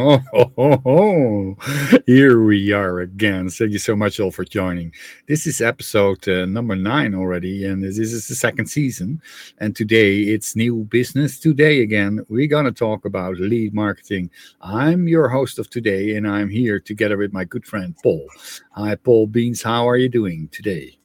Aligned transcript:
Oh, 0.00 1.56
here 2.06 2.40
we 2.44 2.70
are 2.72 3.00
again. 3.00 3.48
Thank 3.50 3.72
you 3.72 3.80
so 3.80 3.96
much 3.96 4.20
all 4.20 4.30
for 4.30 4.44
joining. 4.44 4.94
This 5.26 5.44
is 5.44 5.60
episode 5.60 6.26
uh, 6.28 6.46
number 6.46 6.76
nine 6.76 7.16
already, 7.16 7.64
and 7.64 7.82
this 7.82 7.98
is 7.98 8.28
the 8.28 8.36
second 8.36 8.66
season. 8.66 9.20
And 9.58 9.74
today 9.74 10.20
it's 10.20 10.54
new 10.54 10.84
business. 10.84 11.40
Today 11.40 11.82
again, 11.82 12.24
we're 12.28 12.46
gonna 12.46 12.70
talk 12.70 13.06
about 13.06 13.38
lead 13.38 13.74
marketing. 13.74 14.30
I'm 14.60 15.08
your 15.08 15.28
host 15.28 15.58
of 15.58 15.68
today, 15.68 16.14
and 16.14 16.28
I'm 16.28 16.48
here 16.48 16.78
together 16.78 17.16
with 17.16 17.32
my 17.32 17.44
good 17.44 17.66
friend 17.66 17.96
Paul. 18.00 18.24
Hi, 18.72 18.94
Paul 18.94 19.26
Beans. 19.26 19.62
How 19.62 19.88
are 19.88 19.96
you 19.96 20.08
doing 20.08 20.48
today? 20.52 20.96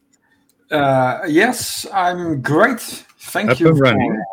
Uh, 0.70 1.22
yes, 1.28 1.88
I'm 1.92 2.42
great. 2.42 2.80
Thank 2.80 3.50
Up 3.50 3.60
you. 3.60 3.76
for- 3.76 4.26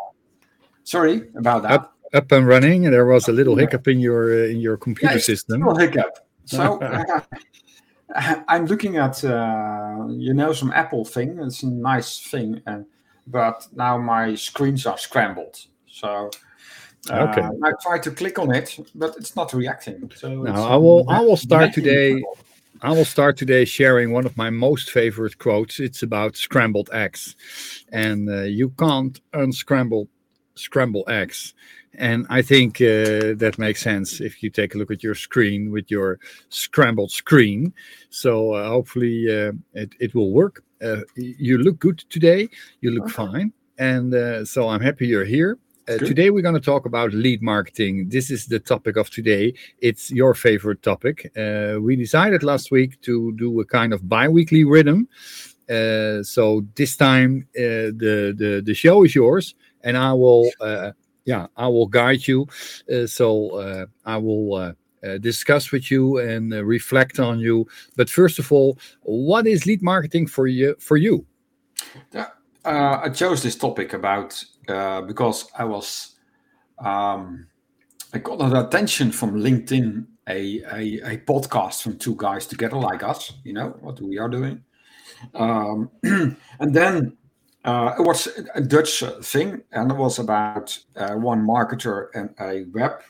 Sorry 0.83 1.29
about 1.35 1.63
that. 1.63 1.71
Up, 1.71 1.95
up 2.13 2.31
and 2.31 2.47
running. 2.47 2.83
There 2.83 3.05
was 3.05 3.27
a 3.27 3.31
little 3.31 3.55
hiccup 3.55 3.87
in 3.87 3.99
your 3.99 4.33
uh, 4.33 4.47
in 4.47 4.59
your 4.59 4.77
computer 4.77 5.15
it's 5.15 5.25
system. 5.25 5.61
Little 5.61 5.77
hiccup. 5.77 6.17
So 6.45 6.81
uh, 6.81 7.21
I'm 8.47 8.65
looking 8.65 8.97
at 8.97 9.23
uh, 9.23 10.05
you 10.09 10.33
know 10.33 10.53
some 10.53 10.71
Apple 10.71 11.05
thing. 11.05 11.39
It's 11.39 11.63
a 11.63 11.67
nice 11.67 12.19
thing, 12.19 12.61
and 12.65 12.85
but 13.27 13.67
now 13.73 13.97
my 13.97 14.35
screens 14.35 14.85
are 14.85 14.97
scrambled. 14.97 15.55
So 15.87 16.29
uh, 17.09 17.27
Okay. 17.29 17.47
I 17.63 17.71
try 17.81 17.99
to 17.99 18.11
click 18.11 18.39
on 18.39 18.53
it, 18.53 18.77
but 18.95 19.15
it's 19.17 19.35
not 19.35 19.53
reacting. 19.53 20.11
So 20.15 20.29
Now, 20.43 20.63
I 20.63 20.75
will- 20.75 21.05
I 21.09 21.21
will 21.21 21.37
start 21.37 21.73
today 21.73 22.19
trouble. 22.19 22.37
I 22.81 22.91
will 22.91 23.05
start 23.05 23.37
today 23.37 23.63
sharing 23.65 24.11
one 24.11 24.25
of 24.25 24.35
my 24.35 24.49
most 24.49 24.89
favorite 24.89 25.37
quotes. 25.37 25.79
It's 25.79 26.01
about 26.01 26.35
scrambled 26.35 26.89
eggs, 26.91 27.35
and 27.91 28.27
uh, 28.27 28.41
you 28.41 28.71
can't 28.71 29.21
unscramble 29.33 30.07
scramble 30.55 31.03
eggs. 31.07 31.53
And 31.97 32.25
I 32.29 32.41
think 32.41 32.81
uh, 32.81 33.35
that 33.37 33.55
makes 33.57 33.81
sense 33.81 34.21
if 34.21 34.41
you 34.41 34.49
take 34.49 34.75
a 34.75 34.77
look 34.77 34.91
at 34.91 35.03
your 35.03 35.15
screen 35.15 35.71
with 35.71 35.91
your 35.91 36.19
scrambled 36.49 37.11
screen. 37.11 37.73
So 38.09 38.53
uh, 38.53 38.67
hopefully 38.69 39.27
uh, 39.29 39.51
it, 39.73 39.93
it 39.99 40.15
will 40.15 40.31
work. 40.31 40.63
Uh, 40.81 41.01
you 41.15 41.57
look 41.57 41.79
good 41.79 41.99
today. 42.09 42.49
You 42.81 42.91
look 42.91 43.03
Okay. 43.05 43.13
fine. 43.13 43.53
And 43.77 44.13
uh, 44.13 44.45
so 44.45 44.69
I'm 44.69 44.81
happy 44.81 45.07
you're 45.07 45.25
here. 45.25 45.57
Uh, 45.87 45.97
today 45.97 46.29
we're 46.29 46.43
going 46.43 46.55
to 46.55 46.61
talk 46.61 46.85
about 46.85 47.11
lead 47.11 47.41
marketing. 47.41 48.07
This 48.07 48.29
is 48.29 48.45
the 48.45 48.59
topic 48.59 48.95
of 48.97 49.09
today 49.09 49.53
it's 49.79 50.11
your 50.11 50.33
favorite 50.33 50.81
topic. 50.83 51.31
Uh, 51.35 51.77
we 51.81 51.95
decided 51.95 52.43
last 52.43 52.71
week 52.71 53.01
to 53.01 53.33
do 53.33 53.59
a 53.59 53.65
kind 53.65 53.91
of 53.91 54.07
bi-weekly 54.07 54.63
rhythm. 54.63 55.07
Uh, 55.69 56.21
so 56.23 56.65
this 56.75 56.95
time 56.95 57.47
uh, 57.57 57.91
the, 57.97 58.33
the 58.37 58.61
the 58.63 58.73
show 58.73 59.03
is 59.03 59.15
yours, 59.15 59.55
and 59.83 59.97
I 59.97 60.13
will 60.13 60.49
uh, 60.59 60.91
yeah 61.25 61.47
I 61.57 61.67
will 61.67 61.87
guide 61.87 62.27
you. 62.27 62.47
Uh, 62.91 63.07
so 63.07 63.49
uh, 63.51 63.85
I 64.05 64.17
will 64.17 64.55
uh, 64.55 64.73
uh, 65.05 65.17
discuss 65.17 65.71
with 65.71 65.89
you 65.89 66.19
and 66.19 66.53
uh, 66.53 66.63
reflect 66.63 67.19
on 67.19 67.39
you. 67.39 67.67
But 67.95 68.09
first 68.09 68.39
of 68.39 68.51
all, 68.51 68.77
what 69.01 69.47
is 69.47 69.65
lead 69.65 69.81
marketing 69.81 70.27
for 70.27 70.47
you? 70.47 70.75
For 70.79 70.97
you? 70.97 71.25
Uh, 72.13 72.25
I 72.63 73.09
chose 73.09 73.41
this 73.41 73.55
topic 73.55 73.93
about 73.93 74.43
because 75.07 75.49
I 75.57 75.65
was 75.65 76.15
um, 76.79 77.47
I 78.13 78.19
got 78.19 78.41
an 78.41 78.55
attention 78.55 79.11
from 79.11 79.35
LinkedIn, 79.35 80.05
a, 80.27 80.61
a 80.71 81.13
a 81.13 81.17
podcast 81.19 81.81
from 81.81 81.97
two 81.97 82.15
guys 82.15 82.45
together 82.45 82.77
like 82.77 83.03
us. 83.03 83.33
You 83.43 83.53
know 83.53 83.77
what 83.81 83.99
we 84.01 84.17
are 84.17 84.29
doing, 84.29 84.63
um, 85.33 85.89
and 86.03 86.37
then 86.59 87.17
uh, 87.63 87.95
it 87.97 88.01
was 88.01 88.27
a 88.55 88.61
Dutch 88.61 89.03
thing, 89.21 89.61
and 89.71 89.91
it 89.91 89.97
was 89.97 90.19
about 90.19 90.77
uh, 90.95 91.13
one 91.15 91.45
marketer 91.45 92.07
and 92.15 92.33
a 92.39 92.65
web 92.73 93.01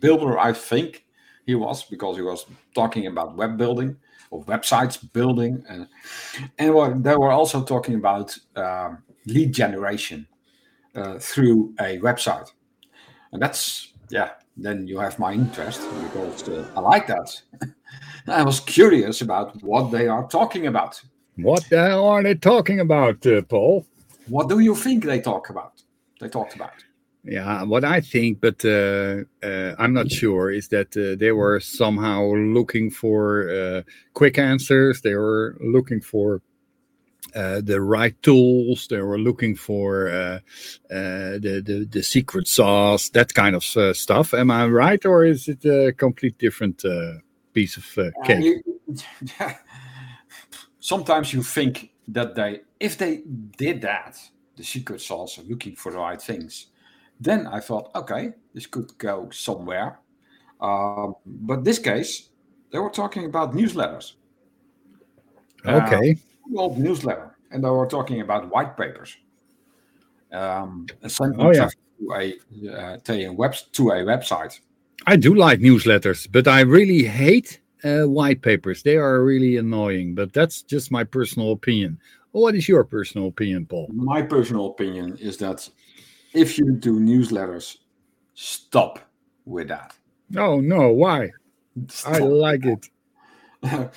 builder. 0.00 0.38
I 0.38 0.52
think 0.52 1.04
he 1.46 1.54
was 1.54 1.84
because 1.84 2.16
he 2.16 2.22
was 2.22 2.46
talking 2.74 3.06
about 3.06 3.36
web 3.36 3.56
building 3.56 3.96
or 4.30 4.44
websites 4.44 4.98
building 5.12 5.62
and 5.68 5.86
and 6.58 7.04
they 7.04 7.14
were 7.14 7.30
also 7.30 7.62
talking 7.62 7.96
about 7.96 8.36
um, 8.56 9.02
lead 9.26 9.52
generation 9.52 10.26
uh, 10.94 11.18
through 11.18 11.74
a 11.80 11.98
website. 11.98 12.50
And 13.32 13.40
that's, 13.40 13.92
yeah, 14.10 14.30
then 14.56 14.86
you 14.86 14.98
have 14.98 15.18
my 15.18 15.32
interest 15.32 15.80
because 16.02 16.48
uh, 16.48 16.70
I 16.76 16.80
like 16.80 17.06
that. 17.06 17.42
I 18.26 18.42
was 18.42 18.60
curious 18.60 19.22
about 19.22 19.62
what 19.62 19.90
they 19.90 20.08
are 20.08 20.26
talking 20.28 20.66
about. 20.66 21.00
What 21.36 21.64
the 21.70 21.78
hell 21.78 22.06
are 22.06 22.22
they 22.22 22.34
talking 22.34 22.80
about, 22.80 23.26
uh, 23.26 23.42
Paul? 23.42 23.86
What 24.28 24.48
do 24.48 24.60
you 24.60 24.74
think 24.74 25.04
they 25.04 25.20
talk 25.20 25.50
about? 25.50 25.82
They 26.20 26.28
talked 26.28 26.54
about. 26.54 26.72
Yeah, 27.24 27.62
what 27.62 27.84
I 27.84 28.00
think, 28.00 28.40
but 28.40 28.64
uh, 28.64 29.22
uh, 29.44 29.76
I'm 29.78 29.92
not 29.92 30.10
sure, 30.10 30.50
is 30.50 30.68
that 30.68 30.96
uh, 30.96 31.16
they 31.18 31.30
were 31.30 31.60
somehow 31.60 32.24
looking 32.34 32.90
for 32.90 33.48
uh, 33.48 33.82
quick 34.12 34.38
answers. 34.38 35.02
They 35.02 35.14
were 35.14 35.56
looking 35.60 36.00
for 36.00 36.42
uh, 37.36 37.60
the 37.60 37.80
right 37.80 38.20
tools. 38.22 38.88
They 38.88 39.00
were 39.00 39.18
looking 39.18 39.54
for 39.54 40.08
uh, 40.08 40.40
uh, 40.92 41.38
the, 41.38 41.62
the 41.64 41.86
the 41.88 42.02
secret 42.02 42.48
sauce, 42.48 43.08
that 43.10 43.32
kind 43.34 43.54
of 43.54 43.64
uh, 43.76 43.94
stuff. 43.94 44.34
Am 44.34 44.50
I 44.50 44.66
right, 44.66 45.04
or 45.06 45.24
is 45.24 45.46
it 45.46 45.64
a 45.64 45.92
complete 45.92 46.38
different 46.38 46.84
uh, 46.84 47.18
piece 47.52 47.76
of 47.76 48.14
cake? 48.24 48.44
you- 48.44 48.62
sometimes 50.82 51.32
you 51.32 51.42
think 51.42 51.90
that 52.08 52.34
they, 52.34 52.60
if 52.80 52.98
they 52.98 53.22
did 53.56 53.80
that, 53.82 54.18
the 54.56 54.64
secret 54.64 55.00
sauce, 55.00 55.38
of 55.38 55.48
looking 55.48 55.76
for 55.76 55.92
the 55.92 55.98
right 55.98 56.20
things, 56.20 56.66
then 57.20 57.46
I 57.46 57.60
thought, 57.60 57.90
okay, 57.94 58.32
this 58.52 58.66
could 58.66 58.98
go 58.98 59.30
somewhere. 59.30 60.00
Um, 60.60 61.14
but 61.24 61.64
this 61.64 61.78
case, 61.78 62.30
they 62.70 62.80
were 62.80 62.90
talking 62.90 63.24
about 63.24 63.54
newsletters, 63.54 64.14
Okay, 65.64 66.16
old 66.56 66.76
newsletter, 66.78 67.36
and 67.52 67.62
they 67.62 67.70
were 67.70 67.86
talking 67.86 68.20
about 68.20 68.50
white 68.50 68.76
papers. 68.76 69.16
Um, 70.32 70.86
and 71.02 71.34
Oh, 71.38 71.52
yeah. 71.52 71.68
to 72.00 72.12
a 72.14 72.34
uh, 72.76 72.96
to 73.04 73.12
a 73.26 73.28
web 73.32 73.54
to 73.72 73.90
a 73.90 74.02
website. 74.02 74.58
I 75.06 75.14
do 75.14 75.34
like 75.34 75.60
newsletters, 75.60 76.26
but 76.30 76.48
I 76.48 76.60
really 76.62 77.04
hate 77.04 77.60
uh, 77.84 78.04
white 78.04 78.42
papers. 78.42 78.82
They 78.82 78.96
are 78.96 79.24
really 79.24 79.56
annoying, 79.56 80.14
but 80.14 80.32
that's 80.32 80.62
just 80.62 80.90
my 80.90 81.04
personal 81.04 81.52
opinion. 81.52 81.98
What 82.32 82.54
is 82.54 82.68
your 82.68 82.84
personal 82.84 83.28
opinion, 83.28 83.66
Paul? 83.66 83.90
My 83.92 84.22
personal 84.22 84.66
opinion 84.66 85.16
is 85.18 85.36
that 85.38 85.68
if 86.34 86.58
you 86.58 86.72
do 86.72 86.98
newsletters, 86.98 87.76
stop 88.34 88.98
with 89.44 89.68
that. 89.68 89.94
Oh 90.36 90.60
no, 90.60 90.90
why? 90.90 91.30
I 92.06 92.18
like 92.18 92.64
it. 92.64 92.88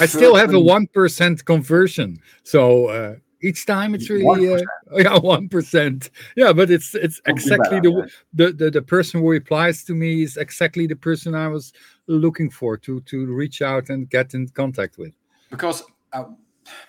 I 0.00 0.06
still 0.06 0.34
have 0.34 0.54
a 0.54 0.60
one 0.60 0.86
percent 0.88 1.44
conversion, 1.44 2.18
so 2.42 2.86
uh, 2.86 3.14
each 3.42 3.66
time 3.66 3.94
it's 3.94 4.10
really 4.10 4.52
uh, 4.52 4.58
yeah 4.96 5.18
one 5.22 5.48
percent. 5.48 6.10
Yeah, 6.36 6.52
but 6.52 6.70
it's 6.70 6.94
it's 6.94 7.20
exactly 7.26 7.80
the, 7.80 8.10
the 8.32 8.52
the 8.52 8.70
the 8.70 8.82
person 8.82 9.20
who 9.20 9.28
replies 9.28 9.84
to 9.84 9.94
me 9.94 10.22
is 10.22 10.36
exactly 10.36 10.86
the 10.86 10.96
person 10.96 11.34
I 11.34 11.48
was 11.48 11.72
looking 12.06 12.50
for 12.50 12.76
to 12.78 13.00
to 13.02 13.26
reach 13.26 13.62
out 13.62 13.88
and 13.90 14.08
get 14.10 14.34
in 14.34 14.48
contact 14.48 14.98
with. 14.98 15.12
because 15.50 15.82
uh, 16.12 16.24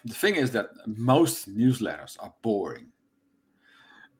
the 0.05 0.13
thing 0.13 0.35
is 0.35 0.51
that 0.51 0.67
most 0.85 1.49
newsletters 1.49 2.17
are 2.19 2.33
boring. 2.41 2.87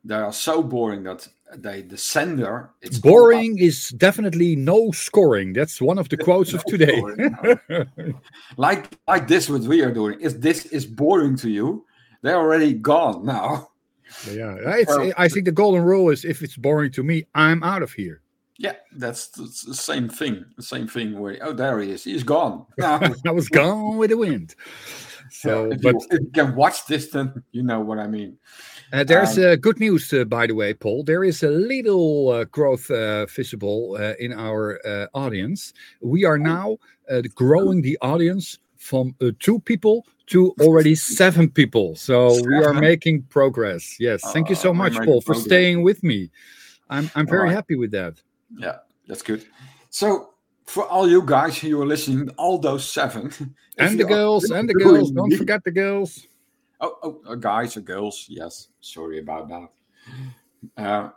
They 0.06 0.16
are 0.16 0.32
so 0.34 0.64
boring 0.64 1.04
that 1.04 1.28
they 1.58 1.82
the 1.82 1.98
sender 1.98 2.70
it's 2.82 3.00
Boring 3.00 3.58
is 3.58 3.90
definitely 3.98 4.56
no 4.56 4.92
scoring. 4.92 5.54
That's 5.54 5.82
one 5.82 5.98
of 5.98 6.08
the 6.10 6.18
quotes 6.28 6.54
of 6.54 6.64
today. 6.66 6.98
scoring, 6.98 7.26
about- 7.26 7.88
like 8.58 8.98
like 9.08 9.28
this 9.28 9.50
what 9.50 9.62
we 9.62 9.82
are 9.82 9.92
doing. 9.94 10.20
is 10.22 10.40
this 10.40 10.66
is 10.68 10.86
boring 10.86 11.36
to 11.38 11.50
you, 11.50 11.86
they're 12.22 12.38
already 12.38 12.74
gone 12.74 13.26
now. 13.26 13.70
yeah, 14.32 14.56
Well- 14.88 15.12
I 15.18 15.28
think 15.28 15.46
the 15.46 15.52
golden 15.52 15.84
rule 15.84 16.10
is 16.12 16.24
if 16.26 16.42
it's 16.42 16.56
boring 16.58 16.92
to 16.94 17.04
me, 17.04 17.26
I'm 17.36 17.62
out 17.64 17.82
of 17.84 17.92
here. 17.94 18.22
Yeah, 18.60 18.74
that's, 18.92 19.28
the 19.30 19.74
same 19.76 20.10
thing. 20.10 20.46
The 20.56 20.64
same 20.64 20.88
thing 20.88 21.20
where 21.20 21.38
oh 21.42 21.54
there 21.54 21.80
he 21.80 21.92
is. 21.92 22.04
He's 22.04 22.24
gone. 22.24 22.66
Now, 22.78 23.00
I 23.26 23.32
was 23.32 23.50
gone 23.50 23.98
with 23.98 24.10
the 24.10 24.18
wind. 24.18 24.56
So, 25.30 25.72
if, 25.72 25.82
but 25.82 25.94
you, 25.94 26.08
if 26.12 26.22
you 26.22 26.32
can 26.34 26.56
watch 26.56 26.86
this, 26.88 27.12
then 27.12 27.44
you 27.52 27.62
know 27.62 27.82
what 27.82 28.00
I 28.00 28.08
mean. 28.08 28.38
uh, 28.94 29.04
there's 29.04 29.38
um, 29.38 29.44
uh, 29.44 29.56
good 29.58 29.80
news, 29.80 30.12
uh, 30.14 30.24
by 30.24 30.48
the 30.48 30.54
way, 30.56 30.74
Paul. 30.74 31.04
There 31.04 31.24
is 31.24 31.44
a 31.44 31.50
little 31.50 32.30
uh, 32.30 32.46
growth 32.46 32.90
uh, 32.90 33.26
visible 33.28 33.98
uh, 34.00 34.14
in 34.20 34.34
our 34.34 34.80
uh, 34.88 35.08
audience. 35.14 35.74
We 36.02 36.24
are 36.26 36.38
now 36.38 36.78
uh, 37.12 37.22
growing 37.36 37.82
the 37.82 37.98
audience 38.02 38.58
from 38.78 39.16
uh, 39.22 39.32
two 39.40 39.60
people 39.60 40.06
to 40.28 40.54
already 40.62 40.96
seven 40.96 41.50
people. 41.50 41.96
So 41.96 42.42
we 42.46 42.64
are 42.64 42.74
making 42.74 43.24
progress. 43.24 43.98
Yes, 44.00 44.22
thank 44.34 44.50
you 44.50 44.56
Uh, 44.56 44.60
so 44.60 44.74
much, 44.74 44.94
making 44.94 45.06
Paul, 45.06 45.22
for 45.22 45.34
progress. 45.34 45.46
staying 45.46 45.84
with 45.84 46.04
me. 46.04 46.32
I'm 46.90 47.12
I'm 47.16 47.28
very 47.28 47.40
Alright. 47.42 47.56
happy 47.56 47.76
with 47.76 47.92
that. 47.92 48.22
Yeah, 48.56 48.78
that's 49.08 49.22
good. 49.22 49.46
So 49.90 50.34
for 50.66 50.86
all 50.88 51.10
you 51.10 51.24
guys 51.26 51.58
who 51.58 51.82
are 51.82 51.86
listening, 51.86 52.30
all 52.38 52.58
those 52.58 52.90
seven, 52.90 53.32
And 53.78 53.94
the 53.94 53.98
you 54.00 54.06
are 54.06 54.10
girls, 54.10 54.50
and 54.50 54.68
the 54.68 54.74
girls. 54.74 55.12
Don't 55.12 55.34
forget 55.34 55.64
the 55.64 55.72
girls. 55.72 56.26
Oh, 56.80 56.98
oh, 57.04 57.22
uh, 57.28 57.36
guys 57.36 57.78
or 57.78 57.82
girls. 57.82 58.26
Yes, 58.28 58.70
sorry 58.82 59.20
about 59.20 59.50
that. 59.50 59.70
Uh, 60.78 61.10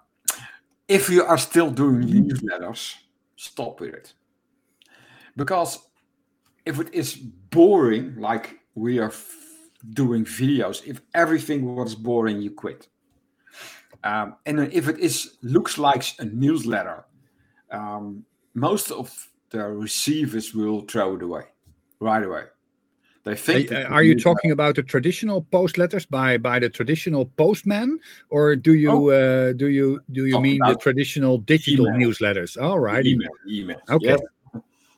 if 0.89 1.09
you 1.09 1.25
are 1.25 1.39
still 1.39 1.71
doing 1.71 2.03
newsletters, 2.03 2.97
stop 3.37 3.81
with 3.81 3.95
it. 3.95 4.13
Because 5.37 5.79
if 6.67 6.79
it 6.81 6.93
is 6.93 7.15
boring, 7.15 8.17
like 8.17 8.59
we 8.75 8.99
are 8.99 9.13
doing 9.95 10.25
videos, 10.25 10.87
if 10.87 11.01
everything 11.15 11.77
was 11.77 11.95
boring, 11.95 12.43
you 12.43 12.51
quit. 12.51 12.89
Um, 14.05 14.37
and 14.47 14.61
if 14.73 14.89
it 14.89 14.99
is 14.99 15.37
looks 15.43 15.79
like 15.79 16.05
a 16.19 16.25
newsletter, 16.25 17.05
um, 17.71 18.25
most 18.55 18.91
of 18.91 19.29
the 19.51 19.67
receivers 19.67 20.55
will 20.55 20.83
throw 20.83 21.17
it 21.17 21.23
away 21.23 21.45
right 22.01 22.23
away. 22.23 22.45
They 23.25 23.37
think. 23.37 23.71
Are, 23.71 23.87
are 23.87 24.03
you 24.03 24.19
talking 24.19 24.51
about 24.51 24.77
the 24.77 24.83
traditional 24.83 25.43
post 25.43 25.77
letters 25.77 26.07
by 26.07 26.39
by 26.39 26.59
the 26.59 26.71
traditional 26.71 27.27
postman, 27.37 27.99
or 28.31 28.57
do 28.57 28.73
you 28.75 28.91
Oh. 28.91 29.11
uh, 29.11 29.53
do 29.53 29.69
you 29.69 30.01
do 30.13 30.25
you 30.25 30.41
mean 30.41 30.61
the 30.67 30.75
traditional 30.77 31.37
digital 31.39 31.87
email. 31.89 32.09
newsletters? 32.09 32.61
All 32.61 32.79
right. 32.79 33.05
email, 33.05 33.29
email. 33.47 33.81
Okay. 33.91 34.17
yes. 34.17 34.21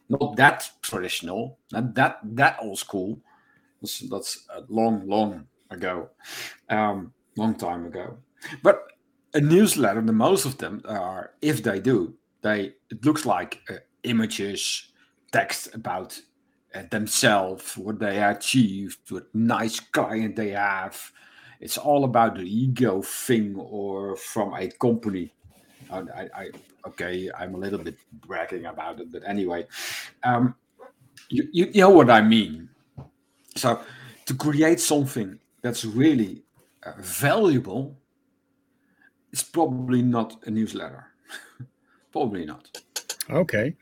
Not 0.09 0.37
that 0.37 0.71
traditional, 0.83 1.59
not 1.73 1.95
that 1.95 2.19
that 2.23 2.59
old 2.61 2.79
school. 2.79 3.19
That's, 3.81 3.99
that's 3.99 4.47
a 4.55 4.63
long, 4.69 5.09
long 5.09 5.47
ago, 5.71 6.11
um, 6.69 7.13
long 7.37 7.57
time 7.57 7.87
ago. 7.87 8.19
But 8.63 8.87
a 9.35 9.41
newsletter, 9.41 10.01
the 10.03 10.13
most 10.13 10.45
of 10.45 10.59
them 10.59 10.83
are, 10.87 11.33
if 11.43 11.63
they 11.65 11.81
do, 11.81 12.15
they 12.43 12.75
it 12.91 13.05
looks 13.05 13.25
like 13.25 13.61
uh, 13.71 13.75
images, 14.03 14.93
text 15.33 15.75
about 15.75 16.21
uh, 16.75 16.83
themselves, 16.91 17.77
what 17.77 17.99
they 17.99 18.23
achieved, 18.23 18.99
what 19.11 19.35
nice 19.35 19.81
client 19.81 20.37
they 20.37 20.51
have. 20.51 21.01
It's 21.61 21.79
all 21.79 22.05
about 22.05 22.35
the 22.37 22.43
ego 22.43 23.03
thing 23.03 23.55
or 23.57 24.17
from 24.17 24.53
a 24.55 24.69
company. 24.69 25.33
I, 25.91 26.29
I, 26.35 26.51
okay, 26.87 27.31
I'm 27.39 27.55
a 27.55 27.59
little 27.59 27.79
bit 27.79 27.97
bragging 28.27 28.67
about 28.67 29.01
it, 29.01 29.13
but 29.13 29.23
anyway, 29.27 29.67
um, 30.25 30.55
you, 31.29 31.49
you, 31.53 31.67
you 31.73 31.81
know 31.83 31.91
what 31.91 32.11
I 32.11 32.21
mean. 32.21 32.69
So, 33.55 33.81
to 34.27 34.35
create 34.35 34.81
something 34.81 35.39
that's 35.61 35.85
really 35.85 36.43
uh, 36.83 36.93
valuable, 36.99 37.99
it's 39.33 39.43
probably 39.43 40.03
not 40.03 40.43
a 40.47 40.51
newsletter. 40.51 41.07
probably 42.13 42.45
not. 42.45 42.69
Okay. 43.31 43.75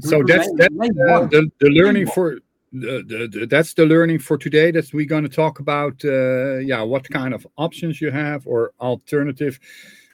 So 0.00 0.22
that's 0.22 0.48
that's 0.56 0.74
uh, 0.74 1.26
the, 1.26 1.50
the 1.60 1.68
learning 1.70 2.06
for 2.08 2.38
the, 2.72 3.02
the, 3.06 3.28
the- 3.40 3.46
that's 3.46 3.74
the 3.74 3.86
learning 3.86 4.18
for 4.20 4.36
today. 4.38 4.70
that 4.70 4.92
we're 4.92 5.06
going 5.06 5.24
to 5.24 5.28
talk 5.28 5.60
about. 5.60 6.04
Uh, 6.04 6.56
yeah, 6.58 6.82
what 6.82 7.08
kind 7.08 7.34
of 7.34 7.46
options 7.56 8.00
you 8.00 8.10
have 8.10 8.46
or 8.46 8.72
alternative 8.80 9.58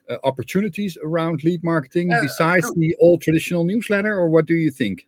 uh, 0.09 0.17
opportunities 0.25 0.97
around 1.03 1.43
lead 1.45 1.63
marketing 1.65 2.13
Uh, 2.13 2.21
besides 2.23 2.67
no. 2.69 2.75
the 2.81 2.97
old 3.01 3.21
traditional 3.23 3.65
newsletter, 3.65 4.15
or 4.15 4.29
what 4.29 4.47
do 4.47 4.55
you 4.55 4.71
think? 4.71 5.07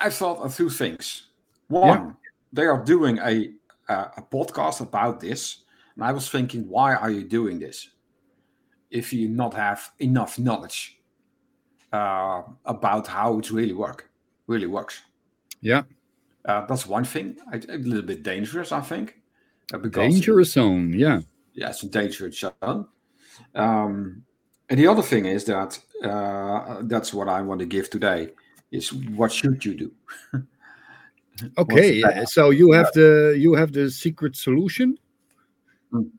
I 0.00 0.10
thought 0.10 0.38
of 0.38 0.54
two 0.56 0.70
things. 0.70 1.28
One, 1.68 2.16
they 2.52 2.66
are 2.66 2.82
doing 2.84 3.18
a 3.18 3.52
a 3.88 4.22
podcast 4.30 4.80
about 4.80 5.18
this, 5.20 5.64
and 5.96 6.04
I 6.04 6.12
was 6.12 6.28
thinking, 6.28 6.68
why 6.68 6.94
are 6.94 7.10
you 7.10 7.24
doing 7.24 7.58
this? 7.58 7.90
If 8.90 9.12
you 9.12 9.28
not 9.28 9.54
have 9.54 9.90
enough 9.98 10.38
knowledge 10.38 10.99
uh, 11.92 12.42
about 12.64 13.06
how 13.06 13.38
it 13.38 13.50
really 13.50 13.72
work, 13.74 14.08
really 14.46 14.66
works. 14.66 15.02
Yeah, 15.62 15.82
Uh, 16.44 16.64
that's 16.66 16.86
one 16.86 17.04
thing. 17.04 17.36
I, 17.52 17.56
a 17.68 17.76
little 17.78 18.02
bit 18.06 18.22
dangerous, 18.22 18.72
I 18.72 18.80
think. 18.80 19.16
uh, 19.74 19.78
because 19.78 20.12
dangerous 20.12 20.52
zone. 20.52 20.92
Yeah. 20.94 21.20
yeah, 21.54 21.68
it's 21.70 21.82
a 21.82 21.88
dangerous 21.88 22.38
zone. 22.40 22.86
Um, 23.54 24.22
and 24.68 24.78
the 24.78 24.86
other 24.86 25.02
thing 25.02 25.26
is 25.26 25.44
that 25.44 25.78
uh, 26.04 26.82
that's 26.82 27.12
what 27.12 27.28
I 27.28 27.42
want 27.42 27.60
to 27.60 27.66
give 27.66 27.90
today 27.90 28.32
is 28.70 28.92
what 28.92 29.32
should 29.32 29.64
you 29.64 29.74
do? 29.74 29.90
Okay. 31.56 32.02
uh, 32.02 32.24
So 32.26 32.50
you 32.50 32.72
have 32.72 32.90
the 32.92 33.34
you 33.38 33.54
have 33.54 33.72
the 33.72 33.90
secret 33.90 34.36
solution 34.36 34.98
Mm. 35.92 36.10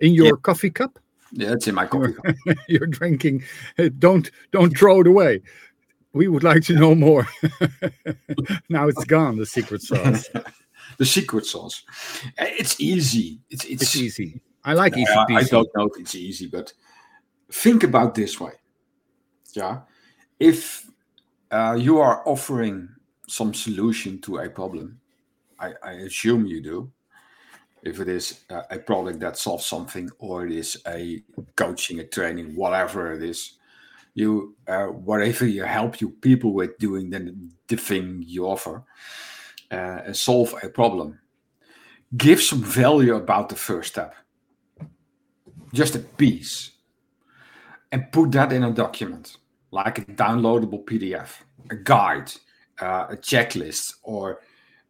in 0.00 0.14
your 0.14 0.36
coffee 0.36 0.70
cup. 0.70 0.98
Yeah, 1.32 1.52
it's 1.52 1.68
in 1.68 1.74
my 1.74 1.86
coffee. 1.86 2.14
You're 2.68 2.86
drinking. 2.86 3.44
Uh, 3.78 3.90
Don't 3.98 4.30
don't 4.52 4.76
throw 4.76 5.00
it 5.00 5.06
away. 5.06 5.42
We 6.14 6.28
would 6.28 6.42
like 6.42 6.62
to 6.64 6.74
know 6.74 6.94
more. 6.94 7.28
now 8.68 8.88
it's 8.88 9.04
gone. 9.04 9.36
The 9.36 9.46
secret 9.46 9.82
sauce. 9.82 10.28
the 10.98 11.06
secret 11.06 11.44
sauce. 11.46 11.82
Uh, 12.38 12.46
It's 12.58 12.80
easy. 12.80 13.40
It's 13.50 13.64
it's, 13.64 13.82
It's 13.82 13.96
easy. 13.96 14.40
I 14.64 14.74
like 14.74 14.96
easy 14.96 15.12
Uh, 15.12 15.26
I 15.30 15.42
don't 15.44 15.68
know 15.76 15.84
if 15.86 16.00
it's 16.00 16.14
easy, 16.14 16.46
but 16.46 16.72
think 17.52 17.84
about 17.84 18.14
this 18.14 18.40
way. 18.40 18.52
Yeah, 19.52 19.80
if 20.40 20.86
uh, 21.50 21.76
you 21.78 21.98
are 22.00 22.22
offering 22.26 22.88
some 23.28 23.54
solution 23.54 24.20
to 24.22 24.38
a 24.38 24.48
problem, 24.50 25.00
I, 25.58 25.72
I 25.82 25.92
assume 25.92 26.46
you 26.46 26.62
do. 26.62 26.92
If 27.82 28.00
it 28.00 28.08
is 28.08 28.44
a 28.48 28.78
product 28.78 29.20
that 29.20 29.36
solves 29.36 29.66
something, 29.66 30.10
or 30.18 30.46
it 30.46 30.52
is 30.52 30.80
a 30.86 31.22
coaching, 31.56 32.00
a 32.00 32.04
training, 32.04 32.56
whatever 32.56 33.12
it 33.12 33.22
is, 33.22 33.58
you 34.14 34.56
uh, 34.66 34.86
whatever 34.86 35.46
you 35.46 35.64
help 35.64 36.00
you 36.00 36.10
people 36.10 36.52
with 36.52 36.76
doing 36.78 37.10
the, 37.10 37.34
the 37.68 37.76
thing 37.76 38.24
you 38.26 38.46
offer, 38.46 38.82
uh, 39.70 40.00
and 40.06 40.16
solve 40.16 40.54
a 40.62 40.68
problem. 40.68 41.18
Give 42.16 42.40
some 42.40 42.62
value 42.62 43.14
about 43.14 43.48
the 43.48 43.56
first 43.56 43.90
step. 43.90 44.14
Just 45.72 45.94
a 45.94 46.00
piece. 46.00 46.70
And 47.92 48.10
put 48.12 48.32
that 48.32 48.52
in 48.52 48.64
a 48.64 48.70
document 48.70 49.36
like 49.70 49.98
a 49.98 50.02
downloadable 50.02 50.84
pdf 50.84 51.28
a 51.70 51.76
guide 51.76 52.32
uh, 52.80 53.06
a 53.10 53.16
checklist 53.16 53.94
or 54.02 54.40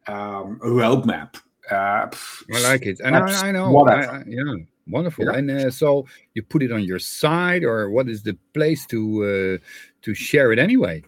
um, 0.07 0.59
a 0.63 0.67
roadmap 0.67 1.35
uh, 1.71 2.09
I 2.53 2.61
like 2.63 2.85
it, 2.85 2.99
and 3.03 3.15
I, 3.15 3.47
I 3.47 3.51
know. 3.51 3.65
I, 3.65 3.69
whatever. 3.69 4.11
I- 4.11 4.23
yeah, 4.27 4.55
wonderful. 4.87 5.25
Yeah. 5.25 5.35
And 5.35 5.51
uh, 5.51 5.69
so 5.71 6.05
you 6.33 6.43
put 6.43 6.63
it 6.63 6.71
on 6.71 6.83
your 6.83 6.99
site, 6.99 7.63
or 7.63 7.89
what 7.89 8.09
is 8.09 8.23
the 8.23 8.37
place 8.53 8.85
to 8.87 9.59
uh, 9.61 9.65
to 10.01 10.13
share 10.13 10.51
it 10.51 10.59
anyway? 10.59 11.03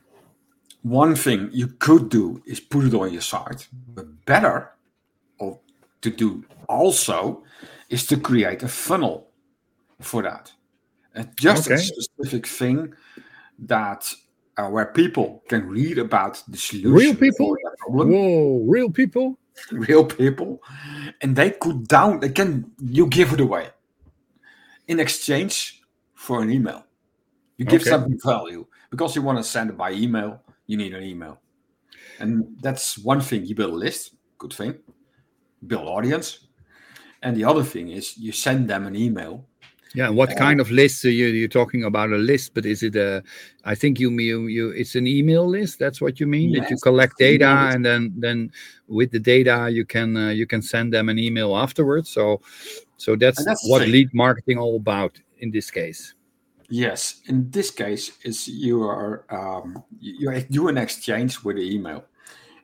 one 0.83 1.15
thing 1.15 1.49
you 1.51 1.67
could 1.67 2.09
do 2.09 2.41
is 2.45 2.59
put 2.59 2.85
it 2.85 2.93
on 2.93 3.13
your 3.13 3.21
site 3.21 3.67
but 3.93 4.25
better 4.25 4.71
or 5.39 5.59
to 6.01 6.09
do 6.09 6.43
also 6.67 7.43
is 7.89 8.07
to 8.07 8.17
create 8.17 8.63
a 8.63 8.67
funnel 8.67 9.27
for 9.99 10.23
that 10.23 10.51
and 11.13 11.29
just 11.37 11.69
a 11.69 11.77
specific 11.77 12.47
thing 12.47 12.91
that 13.59 14.11
uh, 14.57 14.67
where 14.67 14.87
people 14.87 15.43
can 15.47 15.67
read 15.67 15.97
about 15.97 16.41
the 16.47 16.57
solution 16.57 16.91
Real 16.91 17.15
people? 17.15 17.55
for 17.77 18.05
Whoa, 18.05 18.63
real 18.67 18.89
people! 18.89 19.37
real 19.71 20.05
people 20.05 20.61
and 21.21 21.35
they 21.35 21.51
could 21.51 21.87
down 21.87 22.19
they 22.19 22.29
can 22.29 22.71
you 22.79 23.07
give 23.07 23.33
it 23.33 23.39
away 23.39 23.69
in 24.87 24.99
exchange 24.99 25.81
for 26.13 26.41
an 26.41 26.51
email. 26.51 26.85
You 27.57 27.65
give 27.65 27.81
Okay. 27.81 27.89
something 27.89 28.19
value. 28.23 28.65
Because 28.89 29.15
you 29.15 29.21
want 29.21 29.37
to 29.37 29.43
send 29.43 29.69
it 29.69 29.77
by 29.77 29.91
email 29.91 30.41
you 30.67 30.77
need 30.77 30.93
an 30.93 31.03
email. 31.03 31.39
And 32.19 32.57
that's 32.61 32.97
one 32.97 33.21
thing 33.21 33.45
you 33.45 33.55
build 33.55 33.73
a 33.73 33.77
list 33.77 34.15
good 34.37 34.53
thing. 34.53 34.79
Build 35.67 35.87
audience. 35.87 36.47
And 37.21 37.37
the 37.37 37.45
other 37.45 37.63
thing 37.63 37.89
is 37.89 38.17
you 38.17 38.31
send 38.31 38.67
them 38.67 38.87
an 38.87 38.95
email 38.95 39.45
Yeah, 39.93 40.09
what 40.09 40.35
kind 40.37 40.61
of 40.61 40.71
list? 40.71 41.03
are 41.03 41.09
you 41.09 41.27
you're 41.27 41.49
talking 41.49 41.83
about 41.83 42.11
a 42.11 42.17
list, 42.17 42.53
but 42.53 42.65
is 42.65 42.81
it 42.81 42.95
a? 42.95 43.23
I 43.65 43.75
think 43.75 43.99
you 43.99 44.09
you 44.11 44.47
you 44.47 44.69
it's 44.69 44.95
an 44.95 45.05
email 45.05 45.45
list. 45.45 45.79
That's 45.79 45.99
what 45.99 46.19
you 46.19 46.27
mean. 46.27 46.53
that 46.53 46.69
you 46.69 46.77
collect 46.77 47.17
data, 47.17 47.69
and 47.73 47.85
then 47.85 48.13
then 48.17 48.51
with 48.87 49.11
the 49.11 49.19
data 49.19 49.69
you 49.69 49.85
can 49.85 50.15
uh, 50.15 50.29
you 50.29 50.47
can 50.47 50.61
send 50.61 50.93
them 50.93 51.09
an 51.09 51.19
email 51.19 51.57
afterwards. 51.57 52.09
So 52.09 52.41
so 52.97 53.15
that's, 53.15 53.43
that's 53.43 53.67
what 53.67 53.81
lead 53.87 54.13
marketing 54.13 54.57
all 54.59 54.77
about 54.77 55.19
in 55.39 55.51
this 55.51 55.71
case. 55.71 56.13
Yes, 56.69 57.21
in 57.27 57.49
this 57.49 57.69
case, 57.69 58.11
is 58.23 58.47
you 58.47 58.83
are 58.83 59.25
um, 59.29 59.83
you, 59.99 60.31
you 60.31 60.41
do 60.49 60.67
an 60.69 60.77
exchange 60.77 61.43
with 61.43 61.57
the 61.57 61.75
email, 61.75 62.05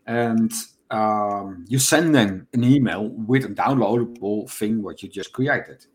and 0.05 0.53
um, 0.91 1.65
you 1.67 1.77
send 1.77 2.15
them 2.15 2.47
an 2.53 2.63
email 2.63 3.09
with 3.09 3.43
a 3.43 3.49
downloadable 3.49 4.49
thing 4.49 4.81
what 4.81 5.03
you 5.03 5.09
just 5.09 5.33
created 5.33 5.85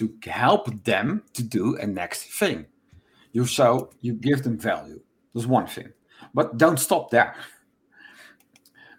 to 0.00 0.30
help 0.30 0.64
them 0.84 1.22
to 1.34 1.42
do 1.42 1.76
a 1.76 1.86
next 1.86 2.24
thing. 2.38 2.66
You 3.32 3.44
so 3.46 3.90
you 4.00 4.14
give 4.14 4.42
them 4.42 4.58
value. 4.58 5.00
That's 5.34 5.46
one 5.46 5.66
thing, 5.66 5.92
but 6.34 6.56
don't 6.58 6.78
stop 6.80 7.10
there 7.10 7.34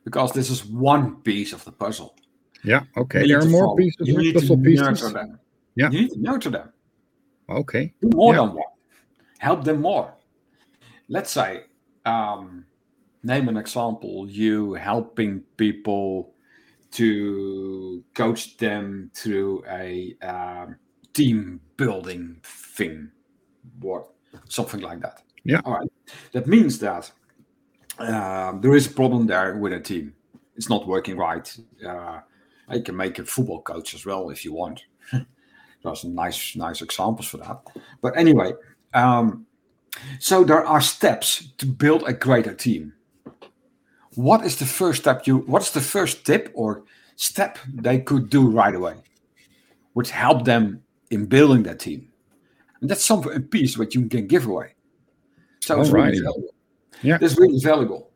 because 0.06 0.32
this 0.32 0.50
is 0.50 0.66
one 0.66 1.22
piece 1.22 1.54
of 1.54 1.64
the 1.66 1.72
puzzle. 1.72 2.16
Yeah. 2.64 2.84
Okay. 2.96 3.28
There 3.28 3.40
are 3.40 3.42
to 3.42 3.50
more 3.50 3.66
follow- 3.66 3.78
pieces, 3.78 4.08
You 4.08 4.18
need 4.18 4.34
to 4.34 4.40
puzzle 4.40 4.58
nurture 4.58 4.92
pieces. 4.92 5.14
them. 5.14 5.40
Yeah. 5.76 5.90
You 5.92 6.02
need 6.02 6.12
to 6.12 6.22
nurture 6.22 6.50
them. 6.52 6.70
Okay. 7.50 7.94
do 8.02 8.10
more 8.16 8.34
Yeah. 8.34 8.42
than 8.46 8.54
one 8.56 8.66
help 9.40 9.64
them 9.64 9.82
more 9.82 10.14
let's 11.10 11.32
say 11.32 11.64
um, 12.06 12.64
name 13.24 13.50
an 13.50 13.58
example 13.58 14.30
you 14.30 14.74
helping 14.76 15.42
people 15.58 16.34
to 16.92 18.04
coach 18.14 18.56
them 18.58 19.10
through 19.16 19.64
a 19.68 20.16
um, 20.22 20.76
team 21.14 21.60
building 21.78 22.38
thing 22.44 23.10
what 23.80 24.08
something 24.50 24.82
like 24.82 25.00
that 25.02 25.22
Yeah. 25.44 25.62
all 25.66 25.74
right 25.74 25.90
that 26.32 26.48
means 26.48 26.80
that 26.80 27.12
um, 28.00 28.62
there 28.62 28.76
is 28.76 28.88
a 28.88 28.92
problem 28.92 29.28
there 29.28 29.58
with 29.58 29.74
a 29.74 29.80
team. 29.80 30.14
It's 30.56 30.70
not 30.70 30.88
working 30.88 31.18
right. 31.18 31.56
Uh, 31.86 32.20
you 32.72 32.82
can 32.82 32.96
make 32.96 33.20
a 33.20 33.26
football 33.26 33.62
coach 33.62 33.94
as 33.94 34.06
well 34.06 34.30
if 34.30 34.44
you 34.46 34.54
want. 34.54 34.84
There's 35.84 36.02
some 36.02 36.16
nice, 36.16 36.56
nice 36.56 36.82
examples 36.82 37.28
for 37.28 37.38
that. 37.38 37.62
But 38.02 38.18
anyway, 38.18 38.54
um, 38.94 39.46
so 40.20 40.44
there 40.44 40.66
are 40.66 40.82
steps 40.82 41.48
to 41.58 41.66
build 41.66 42.04
a 42.08 42.14
greater 42.14 42.54
team. 42.54 42.94
What 44.16 44.46
is 44.46 44.58
the 44.58 44.66
first 44.66 45.02
step 45.02 45.28
you? 45.28 45.40
What's 45.40 45.72
the 45.72 45.82
first 45.82 46.26
tip 46.26 46.52
or 46.54 46.84
step 47.16 47.58
they 47.74 48.00
could 48.00 48.30
do 48.30 48.50
right 48.50 48.76
away, 48.76 48.96
which 49.94 50.12
help 50.12 50.44
them 50.46 50.84
in 51.12 51.26
building 51.26 51.64
that 51.64 51.80
team? 51.80 52.08
And 52.82 52.90
that's 52.90 53.06
something 53.06 53.34
a 53.34 53.40
piece 53.40 53.78
what 53.78 53.94
you 53.94 54.08
can 54.08 54.28
give 54.28 54.48
away. 54.48 54.74
So 55.60 55.80
it's 55.80 55.92
really 55.92 56.20
valuable. 56.20 56.56
Yeah, 57.04 57.20
it's 57.22 57.38
really 57.38 57.60
valuable. 57.60 58.10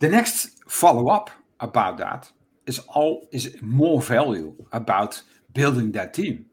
The 0.00 0.08
next 0.08 0.62
follow 0.68 1.08
up 1.08 1.30
about 1.60 1.96
that 1.98 2.30
is 2.66 2.78
all 2.80 3.26
is 3.32 3.56
more 3.62 4.00
value 4.02 4.54
about 4.72 5.22
building 5.54 5.92
that 5.92 6.14
team. 6.14 6.46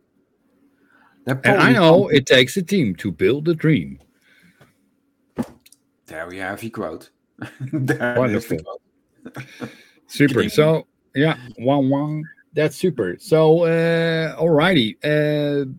And 1.25 1.61
I 1.61 1.73
know 1.73 2.07
it 2.07 2.25
takes 2.25 2.55
a 2.55 2.63
team 2.63 2.95
to 2.95 3.11
build 3.11 3.49
a 3.49 3.53
dream. 3.53 3.99
There 6.05 6.25
we 6.27 6.37
have 6.37 6.63
your 6.63 6.71
quote. 6.71 7.09
Wonderful. 7.73 8.57
super. 10.07 10.47
So 10.49 10.87
yeah, 11.13 11.37
one 11.57 11.89
one. 11.89 12.23
That's 12.57 12.75
super. 12.75 13.15
So 13.19 13.65
uh, 13.65 14.35
alrighty. 14.35 14.97
Uh, 15.03 15.71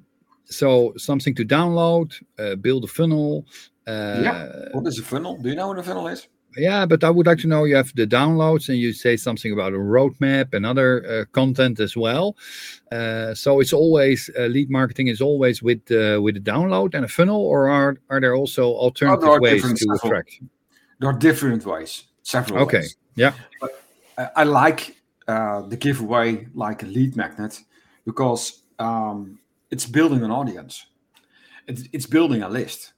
so 0.44 0.94
something 0.96 1.34
to 1.34 1.44
download, 1.44 2.14
uh, 2.38 2.54
build 2.54 2.84
a 2.84 2.86
funnel. 2.86 3.44
Uh, 3.86 4.20
yeah. 4.22 4.48
What 4.72 4.86
is 4.86 4.98
a 4.98 5.02
funnel? 5.02 5.36
Do 5.36 5.48
you 5.48 5.56
know 5.56 5.68
what 5.68 5.78
a 5.78 5.82
funnel 5.82 6.06
is? 6.06 6.28
yeah, 6.56 6.86
but 6.86 7.04
I 7.04 7.10
would 7.10 7.26
like 7.26 7.38
to 7.38 7.46
know 7.46 7.64
you 7.64 7.76
have 7.76 7.92
the 7.94 8.06
downloads 8.06 8.68
and 8.68 8.78
you 8.78 8.92
say 8.92 9.16
something 9.16 9.52
about 9.52 9.72
a 9.72 9.76
roadmap 9.76 10.54
and 10.54 10.64
other 10.64 11.04
uh, 11.06 11.24
content 11.32 11.80
as 11.80 11.96
well. 11.96 12.36
Uh, 12.90 13.34
so 13.34 13.60
it's 13.60 13.72
always 13.72 14.30
uh, 14.38 14.42
lead 14.46 14.70
marketing 14.70 15.08
is 15.08 15.20
always 15.20 15.62
with 15.62 15.80
uh, 15.90 16.20
with 16.22 16.36
a 16.36 16.40
download 16.40 16.94
and 16.94 17.04
a 17.04 17.08
funnel, 17.08 17.40
or 17.40 17.68
are 17.68 17.96
are 18.08 18.20
there 18.20 18.34
also 18.34 18.72
alternative 18.74 19.28
oh, 19.28 19.40
ways 19.40 19.62
to 19.62 19.76
several, 19.76 19.96
attract? 19.96 20.40
There 21.00 21.10
are 21.10 21.18
different 21.18 21.64
ways, 21.66 22.04
several. 22.22 22.62
Okay, 22.62 22.78
ways. 22.78 22.96
yeah. 23.16 23.32
But 23.60 23.82
I, 24.16 24.28
I 24.36 24.44
like 24.44 24.96
uh, 25.28 25.62
the 25.62 25.76
giveaway 25.76 26.46
like 26.54 26.82
a 26.82 26.86
lead 26.86 27.16
magnet 27.16 27.60
because 28.04 28.62
um, 28.78 29.38
it's 29.70 29.86
building 29.86 30.24
an 30.24 30.30
audience. 30.30 30.86
It's, 31.66 31.82
it's 31.92 32.06
building 32.06 32.42
a 32.42 32.48
list, 32.48 32.94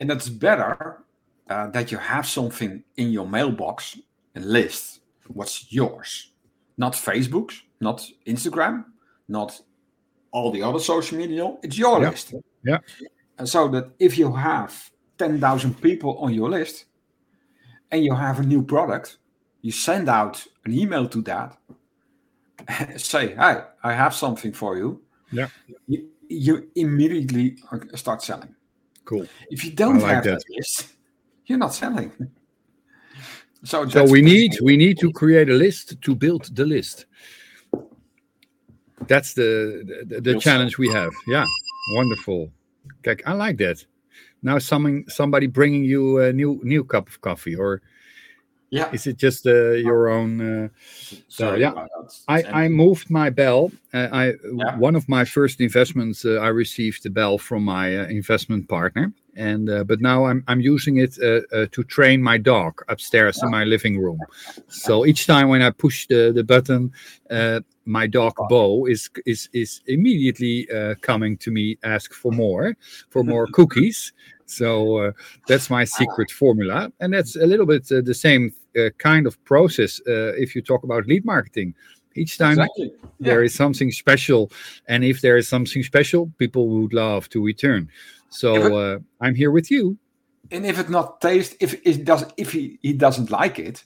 and 0.00 0.10
that's 0.10 0.28
better 0.28 1.04
uh, 1.48 1.68
that 1.68 1.92
you 1.92 1.98
have 1.98 2.26
something 2.26 2.82
in 2.96 3.10
your 3.10 3.26
mailbox, 3.26 3.98
a 4.34 4.40
list, 4.40 5.00
what's 5.28 5.72
yours, 5.72 6.32
not 6.76 6.94
Facebook's, 6.94 7.62
not 7.80 8.04
Instagram, 8.26 8.84
not 9.28 9.60
all 10.32 10.50
the 10.50 10.62
other 10.62 10.80
social 10.80 11.18
media. 11.18 11.56
It's 11.62 11.78
your 11.78 12.00
yeah. 12.00 12.10
list. 12.10 12.34
Yeah. 12.64 12.78
And 13.38 13.48
so 13.48 13.68
that 13.68 13.90
if 13.98 14.18
you 14.18 14.32
have 14.32 14.90
10,000 15.18 15.80
people 15.80 16.18
on 16.18 16.34
your 16.34 16.50
list 16.50 16.86
and 17.90 18.04
you 18.04 18.14
have 18.14 18.40
a 18.40 18.42
new 18.42 18.62
product, 18.62 19.18
you 19.62 19.72
send 19.72 20.08
out 20.08 20.44
an 20.64 20.72
email 20.72 21.08
to 21.08 21.22
that, 21.22 21.56
say, 22.96 23.34
Hi, 23.34 23.64
I 23.82 23.92
have 23.92 24.14
something 24.14 24.52
for 24.52 24.76
you. 24.76 25.02
Yeah. 25.32 25.48
You, 25.86 26.08
you 26.28 26.70
immediately 26.74 27.56
start 27.94 28.22
selling. 28.22 28.54
Cool. 29.04 29.26
If 29.50 29.64
you 29.64 29.72
don't 29.72 29.98
like 29.98 30.14
have 30.14 30.24
that. 30.24 30.44
that 30.46 30.56
list, 30.56 30.94
you're 31.46 31.58
not 31.58 31.74
selling. 31.74 32.12
So, 33.64 33.86
so 33.88 34.04
we 34.04 34.22
need 34.22 34.52
we 34.62 34.76
need 34.76 34.98
to 35.00 35.12
create 35.12 35.50
a 35.50 35.54
list 35.54 36.00
to 36.00 36.14
build 36.14 36.54
the 36.56 36.64
list. 36.64 37.06
That's 39.06 39.34
the 39.34 40.04
the, 40.06 40.20
the 40.20 40.38
challenge 40.38 40.78
we 40.78 40.88
have. 40.88 41.12
Yeah, 41.26 41.46
wonderful. 41.94 42.50
Okay, 43.06 43.22
I 43.26 43.32
like 43.34 43.58
that. 43.58 43.84
Now, 44.42 44.58
someone 44.58 45.04
somebody 45.08 45.46
bringing 45.46 45.84
you 45.84 46.20
a 46.20 46.32
new 46.32 46.60
new 46.62 46.84
cup 46.84 47.08
of 47.08 47.20
coffee, 47.20 47.54
or 47.54 47.82
yeah, 48.70 48.90
is 48.92 49.06
it 49.06 49.16
just 49.16 49.46
uh, 49.46 49.72
your 49.72 50.08
own? 50.08 50.40
Uh, 50.40 50.68
so 51.28 51.54
yeah, 51.54 51.86
I 52.28 52.42
I 52.64 52.68
moved 52.68 53.10
my 53.10 53.28
bell. 53.28 53.72
Uh, 53.92 54.08
I 54.12 54.24
yeah. 54.54 54.76
one 54.76 54.94
of 54.94 55.08
my 55.08 55.24
first 55.24 55.60
investments. 55.60 56.24
Uh, 56.24 56.36
I 56.36 56.48
received 56.48 57.02
the 57.02 57.10
bell 57.10 57.36
from 57.38 57.64
my 57.64 57.98
uh, 57.98 58.06
investment 58.06 58.68
partner, 58.68 59.12
and 59.34 59.68
uh, 59.68 59.82
but 59.82 60.00
now 60.00 60.26
I'm 60.26 60.44
I'm 60.46 60.60
using 60.60 60.98
it 60.98 61.18
uh, 61.20 61.40
uh, 61.52 61.66
to 61.72 61.82
train 61.82 62.22
my 62.22 62.38
dog 62.38 62.82
upstairs 62.88 63.42
in 63.42 63.50
my 63.50 63.64
living 63.64 63.98
room. 63.98 64.20
So 64.68 65.04
each 65.04 65.26
time 65.26 65.48
when 65.48 65.62
I 65.62 65.70
push 65.70 66.06
the 66.06 66.32
the 66.32 66.44
button, 66.44 66.92
uh, 67.30 67.60
my 67.86 68.06
dog 68.06 68.34
Bo 68.48 68.86
is 68.86 69.10
is 69.26 69.48
is 69.52 69.80
immediately 69.86 70.70
uh, 70.70 70.94
coming 71.00 71.36
to 71.38 71.50
me 71.50 71.76
ask 71.82 72.12
for 72.12 72.30
more 72.30 72.76
for 73.10 73.24
more 73.24 73.46
cookies. 73.52 74.12
So 74.46 74.96
uh, 74.96 75.12
that's 75.46 75.70
my 75.70 75.84
secret 75.84 76.30
formula, 76.30 76.92
and 77.00 77.12
that's 77.12 77.36
a 77.36 77.46
little 77.46 77.66
bit 77.66 77.86
the 77.86 78.14
same 78.14 78.52
kind 78.98 79.26
of 79.26 79.42
process 79.44 80.00
if 80.06 80.54
you 80.54 80.62
talk 80.62 80.82
about 80.84 81.06
lead 81.06 81.24
marketing 81.24 81.74
each 82.16 82.38
time 82.38 82.58
exactly. 82.58 82.92
yeah. 83.18 83.32
there 83.32 83.42
is 83.42 83.54
something 83.54 83.92
special 83.92 84.50
and 84.88 85.04
if 85.04 85.20
there 85.20 85.36
is 85.36 85.48
something 85.48 85.82
special 85.82 86.30
people 86.38 86.68
would 86.68 86.92
love 86.92 87.28
to 87.28 87.44
return 87.44 87.88
so 88.30 88.76
uh, 88.76 88.98
I'm 89.20 89.34
here 89.34 89.50
with 89.50 89.70
you. 89.70 89.98
And 90.50 90.64
if 90.64 90.78
it 90.78 90.88
not 90.88 91.20
taste, 91.20 91.56
if 91.60 91.74
it 91.86 92.04
does, 92.04 92.24
if 92.36 92.52
he, 92.52 92.78
he 92.80 92.92
doesn't 92.92 93.30
like 93.30 93.58
it, 93.58 93.84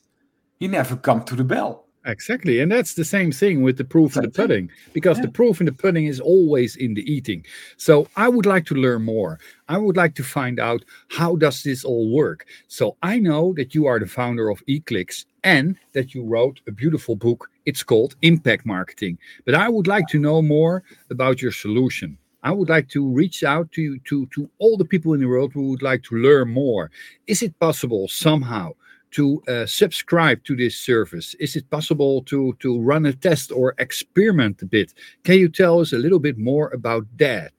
he 0.60 0.68
never 0.68 0.96
come 0.96 1.24
to 1.24 1.34
the 1.34 1.44
bell. 1.44 1.83
Exactly, 2.06 2.61
and 2.61 2.70
that's 2.70 2.94
the 2.94 3.04
same 3.04 3.32
thing 3.32 3.62
with 3.62 3.78
the 3.78 3.84
proof 3.84 4.16
in 4.16 4.25
the 4.25 4.30
pudding, 4.30 4.70
because 4.92 5.16
yeah. 5.16 5.25
the 5.25 5.32
proof 5.32 5.61
in 5.61 5.66
the 5.66 5.73
pudding 5.73 6.04
is 6.04 6.20
always 6.20 6.76
in 6.76 6.92
the 6.92 7.11
eating. 7.11 7.46
So 7.78 8.08
I 8.14 8.28
would 8.28 8.44
like 8.44 8.66
to 8.66 8.75
learn 8.75 9.02
more. 9.04 9.38
I 9.68 9.78
would 9.78 9.96
like 9.96 10.14
to 10.16 10.23
find 10.23 10.61
out 10.61 10.84
how 11.08 11.37
does 11.37 11.62
this 11.62 11.82
all 11.82 12.12
work. 12.12 12.44
So 12.68 12.99
I 13.02 13.18
know 13.18 13.54
that 13.54 13.75
you 13.75 13.87
are 13.87 13.99
the 13.99 14.06
founder 14.06 14.50
of 14.50 14.62
eClicks 14.66 15.25
and 15.44 15.76
that 15.94 16.14
you 16.14 16.25
wrote 16.25 16.61
a 16.66 16.73
beautiful 16.73 17.16
book. 17.16 17.49
It's 17.64 17.82
called 17.82 18.16
Impact 18.20 18.66
Marketing. 18.66 19.16
But 19.46 19.54
I 19.54 19.70
would 19.70 19.87
like 19.87 20.06
to 20.08 20.18
know 20.18 20.42
more 20.42 20.82
about 21.11 21.40
your 21.40 21.52
solution. 21.52 22.18
I 22.42 22.52
would 22.52 22.68
like 22.68 22.90
to 22.90 23.08
reach 23.08 23.42
out 23.42 23.73
to, 23.73 23.99
to, 24.00 24.26
to 24.34 24.50
all 24.58 24.76
the 24.76 24.84
people 24.84 25.14
in 25.14 25.20
the 25.20 25.26
world 25.26 25.54
who 25.54 25.70
would 25.70 25.80
like 25.80 26.02
to 26.04 26.16
learn 26.16 26.50
more. 26.50 26.90
Is 27.26 27.42
it 27.42 27.58
possible 27.58 28.08
somehow 28.08 28.73
to 29.14 29.42
uh, 29.49 29.66
subscribe 29.66 30.42
to 30.44 30.56
this 30.56 30.76
service? 30.76 31.35
Is 31.40 31.56
it 31.56 31.68
possible 31.71 32.23
to, 32.25 32.56
to 32.61 32.80
run 32.80 33.06
a 33.06 33.12
test 33.12 33.52
or 33.52 33.75
experiment 33.78 34.62
a 34.62 34.66
bit? 34.66 34.92
Can 35.23 35.38
you 35.38 35.49
tell 35.49 35.80
us 35.80 35.92
a 35.92 35.99
little 35.99 36.18
bit 36.18 36.38
more 36.38 36.71
about 36.71 37.06
that? 37.18 37.52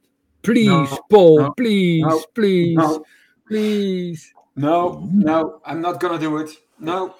Please, 0.43 0.67
no, 0.67 0.99
Paul, 1.09 1.39
no, 1.39 1.53
please, 1.53 2.03
no, 2.03 2.23
please, 2.35 2.99
please. 3.47 4.33
No, 4.55 5.09
no, 5.11 5.61
I'm 5.65 5.81
not 5.81 5.99
going 5.99 6.13
to 6.13 6.19
do 6.19 6.37
it. 6.37 6.51
No. 6.79 7.15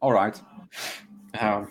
All 0.00 0.12
right. 0.12 0.40
Um, 1.38 1.70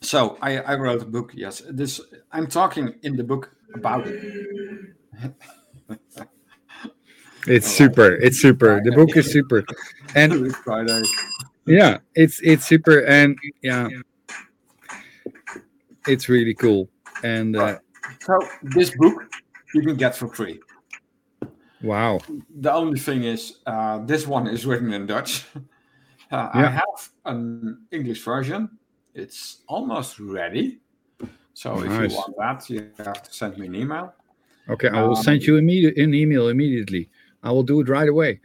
so 0.00 0.38
I, 0.40 0.58
I 0.58 0.74
wrote 0.76 1.02
a 1.02 1.04
book. 1.04 1.32
Yes, 1.34 1.62
this 1.68 2.00
I'm 2.32 2.46
talking 2.46 2.94
in 3.02 3.16
the 3.16 3.24
book 3.24 3.54
about 3.74 4.06
it. 4.06 4.94
it's 7.46 7.66
super. 7.66 8.14
It's 8.16 8.40
super. 8.40 8.80
The 8.82 8.92
book 8.92 9.16
is 9.16 9.30
super, 9.30 9.64
and 10.14 10.54
Friday. 10.56 11.02
Yeah, 11.66 11.98
it's 12.14 12.40
it's 12.42 12.66
super, 12.66 13.00
and 13.00 13.36
yeah, 13.62 13.88
it's 16.06 16.28
really 16.28 16.54
cool. 16.54 16.88
And 17.22 17.56
uh, 17.56 17.78
so 18.20 18.38
this 18.62 18.96
book 18.96 19.22
you 19.74 19.82
can 19.82 19.96
get 19.96 20.16
for 20.16 20.28
free. 20.28 20.60
Wow. 21.82 22.20
The 22.58 22.72
only 22.72 22.98
thing 22.98 23.24
is, 23.24 23.58
uh, 23.66 23.98
this 23.98 24.26
one 24.26 24.48
is 24.48 24.66
written 24.66 24.92
in 24.92 25.06
Dutch. 25.06 25.44
Uh, 26.30 26.50
yeah. 26.54 26.60
I 26.60 26.66
have 26.66 27.08
an 27.24 27.86
English 27.90 28.22
version. 28.22 28.68
It's 29.14 29.62
almost 29.66 30.20
ready. 30.20 30.80
So 31.54 31.76
nice. 31.76 32.04
if 32.04 32.10
you 32.10 32.16
want 32.18 32.36
that, 32.36 32.68
you 32.68 32.90
have 32.98 33.22
to 33.22 33.32
send 33.32 33.56
me 33.56 33.66
an 33.66 33.74
email. 33.74 34.12
Okay, 34.68 34.88
I 34.90 35.00
will 35.04 35.16
um, 35.16 35.22
send 35.22 35.42
you 35.44 35.56
immediate, 35.56 35.96
an 35.96 36.12
email 36.12 36.48
immediately. 36.48 37.08
I 37.42 37.50
will 37.50 37.62
do 37.62 37.80
it 37.80 37.88
right 37.88 38.10
away. 38.10 38.40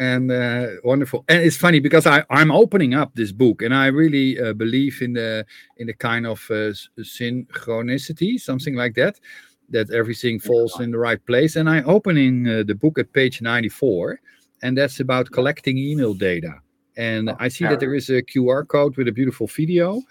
And 0.00 0.32
uh, 0.32 0.66
wonderful. 0.82 1.24
And 1.28 1.42
it's 1.42 1.58
funny 1.58 1.78
because 1.78 2.06
I, 2.06 2.24
I'm 2.30 2.50
opening 2.50 2.94
up 2.94 3.14
this 3.14 3.32
book, 3.32 3.60
and 3.60 3.74
I 3.74 3.86
really 3.86 4.40
uh, 4.40 4.54
believe 4.54 5.02
in 5.02 5.12
the 5.12 5.44
in 5.76 5.86
the 5.86 5.92
kind 5.92 6.26
of 6.26 6.38
uh, 6.50 6.72
synchronicity, 6.98 8.40
something 8.40 8.74
like 8.74 8.94
that, 8.94 9.20
that 9.68 9.90
everything 9.92 10.40
falls 10.40 10.80
in 10.80 10.90
the 10.90 10.98
right 10.98 11.24
place. 11.26 11.54
And 11.56 11.68
I'm 11.68 11.86
opening 11.86 12.48
uh, 12.48 12.62
the 12.66 12.74
book 12.74 12.98
at 12.98 13.12
page 13.12 13.42
94, 13.42 14.18
and 14.62 14.76
that's 14.76 15.00
about 15.00 15.30
collecting 15.30 15.76
email 15.76 16.14
data. 16.14 16.54
And 16.96 17.30
I 17.38 17.48
see 17.48 17.64
that 17.64 17.80
there 17.80 17.94
is 17.94 18.08
a 18.10 18.22
QR 18.22 18.66
code 18.66 18.96
with 18.96 19.06
a 19.06 19.12
beautiful 19.12 19.46
video 19.46 20.02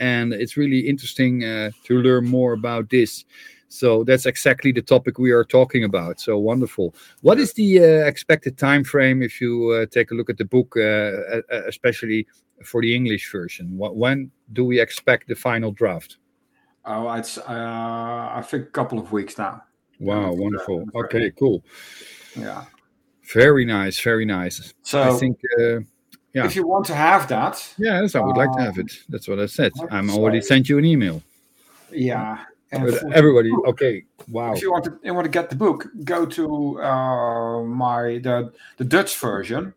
and 0.00 0.32
it's 0.32 0.56
really 0.56 0.80
interesting 0.80 1.44
uh, 1.44 1.70
to 1.84 2.00
learn 2.00 2.26
more 2.26 2.52
about 2.52 2.90
this. 2.90 3.24
So 3.68 4.02
that's 4.02 4.26
exactly 4.26 4.72
the 4.72 4.82
topic 4.82 5.18
we 5.18 5.30
are 5.30 5.44
talking 5.44 5.84
about. 5.84 6.20
So 6.20 6.38
wonderful. 6.38 6.94
What 7.20 7.38
is 7.38 7.52
the 7.52 7.80
uh, 7.80 8.06
expected 8.06 8.56
time 8.56 8.82
frame 8.82 9.22
if 9.22 9.40
you 9.40 9.70
uh, 9.70 9.86
take 9.86 10.10
a 10.10 10.14
look 10.14 10.30
at 10.30 10.38
the 10.38 10.44
book, 10.44 10.74
uh, 10.76 11.42
especially 11.66 12.26
for 12.64 12.80
the 12.80 12.94
English 12.94 13.30
version? 13.30 13.76
What, 13.76 13.96
when 13.96 14.30
do 14.52 14.64
we 14.64 14.80
expect 14.80 15.28
the 15.28 15.34
final 15.34 15.70
draft? 15.70 16.16
Oh, 16.84 17.12
it's 17.12 17.36
uh, 17.36 17.42
I 17.46 18.42
think 18.42 18.62
a 18.64 18.70
couple 18.70 18.98
of 18.98 19.12
weeks 19.12 19.36
now. 19.36 19.62
Wow, 20.00 20.32
wonderful. 20.32 20.86
Okay, 20.94 21.30
cool. 21.32 21.62
Yeah. 22.34 22.64
Very 23.34 23.66
nice, 23.66 24.00
very 24.00 24.24
nice. 24.24 24.72
So 24.82 25.02
I 25.02 25.10
think 25.18 25.38
uh, 25.60 25.80
yeah. 26.32 26.46
if 26.46 26.56
you 26.56 26.66
want 26.66 26.86
to 26.86 26.94
have 26.94 27.28
that, 27.28 27.74
yes, 27.76 28.14
I 28.14 28.20
would 28.20 28.36
like 28.36 28.50
to 28.52 28.62
have 28.62 28.78
it. 28.78 28.90
That's 29.10 29.28
what 29.28 29.38
I 29.38 29.46
said. 29.46 29.72
I'm 29.90 30.08
already 30.08 30.40
sent 30.40 30.68
you 30.70 30.78
an 30.78 30.86
email. 30.86 31.22
Yeah. 31.92 32.38
And 32.70 32.84
everybody, 33.14 33.50
okay, 33.66 34.04
wow. 34.30 34.52
If 34.52 34.60
you 34.60 34.70
want 34.70 34.84
to, 34.84 34.98
you 35.02 35.14
want 35.14 35.24
to 35.24 35.30
get 35.30 35.48
the 35.48 35.56
book, 35.56 35.86
go 36.04 36.26
to 36.26 36.82
uh, 36.82 37.62
my 37.62 38.18
the 38.18 38.52
the 38.76 38.84
Dutch 38.84 39.16
version. 39.16 39.72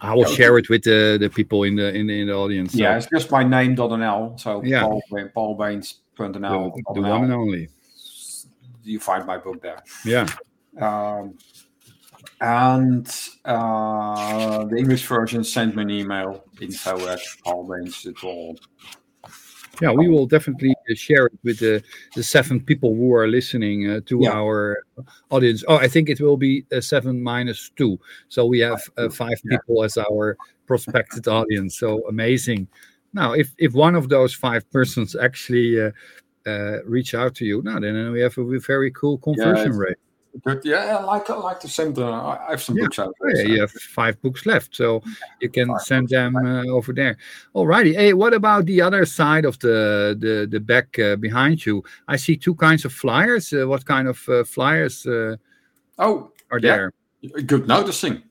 I 0.00 0.14
will 0.14 0.26
share 0.26 0.50
to, 0.50 0.56
it 0.58 0.68
with 0.68 0.82
the, 0.84 1.16
the 1.18 1.28
people 1.28 1.64
in 1.64 1.74
the 1.74 1.92
in 1.92 2.06
the, 2.06 2.20
in 2.20 2.26
the 2.28 2.34
audience. 2.34 2.72
So. 2.72 2.78
Yeah, 2.78 2.96
it's 2.96 3.06
just 3.06 3.30
my 3.30 3.42
name.nl. 3.42 4.38
So 4.38 4.62
yeah. 4.62 4.82
Paul, 4.82 5.02
paulbaines.nl. 5.10 6.74
The, 6.74 6.94
the 6.94 7.00
one 7.00 7.24
and 7.24 7.32
only. 7.32 7.68
You 8.84 9.00
find 9.00 9.26
my 9.26 9.38
book 9.38 9.60
there. 9.62 9.82
Yeah. 10.04 10.28
Um, 10.80 11.36
and 12.40 13.12
uh, 13.44 14.64
the 14.66 14.76
English 14.76 15.04
version 15.06 15.42
sent 15.42 15.74
me 15.74 15.82
an 15.82 15.90
email 15.90 16.44
info 16.60 17.08
at 17.08 17.20
paulbaines.nl 17.44 18.58
yeah, 19.80 19.92
we 19.92 20.08
will 20.08 20.26
definitely 20.26 20.74
uh, 20.90 20.94
share 20.94 21.26
it 21.26 21.38
with 21.42 21.58
the, 21.58 21.82
the 22.14 22.22
seven 22.22 22.60
people 22.60 22.94
who 22.94 23.12
are 23.14 23.26
listening 23.26 23.90
uh, 23.90 24.00
to 24.06 24.20
yeah. 24.22 24.32
our 24.32 24.84
audience. 25.30 25.64
Oh, 25.68 25.76
I 25.76 25.88
think 25.88 26.08
it 26.08 26.20
will 26.20 26.36
be 26.36 26.64
uh, 26.72 26.80
seven 26.80 27.22
minus 27.22 27.70
two. 27.76 27.98
So 28.28 28.46
we 28.46 28.60
have 28.60 28.82
uh, 28.96 29.08
five 29.08 29.38
people 29.48 29.84
as 29.84 29.98
our 29.98 30.36
prospected 30.66 31.28
audience. 31.28 31.78
So 31.78 32.06
amazing. 32.08 32.68
Now, 33.12 33.32
if, 33.32 33.54
if 33.58 33.72
one 33.72 33.94
of 33.94 34.08
those 34.08 34.34
five 34.34 34.70
persons 34.70 35.16
actually 35.16 35.80
uh, 35.80 35.90
uh, 36.46 36.82
reach 36.84 37.14
out 37.14 37.34
to 37.36 37.44
you, 37.44 37.62
now 37.62 37.78
then 37.78 38.12
we 38.12 38.20
have 38.20 38.36
a 38.38 38.58
very 38.58 38.90
cool 38.90 39.18
conversion 39.18 39.72
yeah, 39.72 39.78
rate. 39.78 39.96
But 40.44 40.64
yeah, 40.64 40.98
I 40.98 41.02
like 41.04 41.30
I 41.30 41.36
like 41.36 41.60
to 41.60 41.68
send. 41.68 41.98
Uh, 41.98 42.12
I 42.12 42.50
have 42.50 42.62
some 42.62 42.76
yeah. 42.76 42.84
books 42.84 42.98
out. 42.98 43.14
There, 43.20 43.30
oh, 43.30 43.38
yeah, 43.38 43.44
so. 43.44 43.48
you 43.48 43.60
have 43.60 43.70
five 43.70 44.20
books 44.22 44.44
left, 44.44 44.74
so 44.74 45.02
you 45.40 45.48
can 45.48 45.68
five 45.68 45.82
send 45.82 46.08
them 46.08 46.36
uh, 46.36 46.64
over 46.66 46.92
there. 46.92 47.16
Alrighty. 47.54 47.94
Hey, 47.94 48.12
what 48.12 48.34
about 48.34 48.66
the 48.66 48.82
other 48.82 49.04
side 49.06 49.44
of 49.44 49.58
the 49.60 50.16
the 50.18 50.46
the 50.50 50.60
back 50.60 50.98
uh, 50.98 51.16
behind 51.16 51.64
you? 51.64 51.84
I 52.08 52.16
see 52.16 52.36
two 52.36 52.54
kinds 52.54 52.84
of 52.84 52.92
flyers. 52.92 53.52
Uh, 53.52 53.66
what 53.66 53.84
kind 53.84 54.08
of 54.08 54.28
uh, 54.28 54.44
flyers? 54.44 55.06
Uh, 55.06 55.36
oh, 55.98 56.32
are 56.50 56.60
there? 56.60 56.92
Good 57.46 57.66
noticing. 57.66 58.22